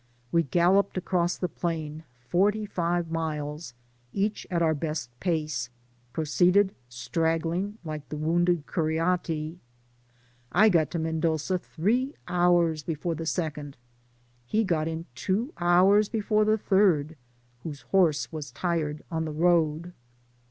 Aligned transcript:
We 0.31 0.41
gal 0.41 0.73
loped 0.73 0.97
across 0.97 1.37
the 1.37 1.47
fiaia— 1.47 2.01
forty 2.31 2.65
five 2.65 3.11
miles— 3.11 3.75
each 4.13 4.47
at 4.49 4.63
our 4.63 4.73
best 4.73 5.11
pace— 5.19 5.69
proceeded 6.11 6.73
straggling, 6.89 7.77
like 7.85 8.09
the 8.09 8.17
wounded 8.17 8.65
CuriatiL 8.65 9.57
I 10.51 10.69
got 10.69 10.95
into 10.95 11.27
M^^loza 11.29 11.61
three 11.61 12.15
hours 12.27 12.81
before 12.81 13.13
the 13.13 13.27
second— 13.27 13.77
^he 14.51 14.65
got 14.65 14.87
in 14.87 15.05
two 15.13 15.53
hours 15.59 16.09
before 16.09 16.45
the 16.45 16.57
third, 16.57 17.15
whose 17.61 17.81
horse 17.81 18.31
was 18.31 18.49
tired 18.49 19.03
on 19.11 19.25
the 19.25 19.31
road. 19.31 19.93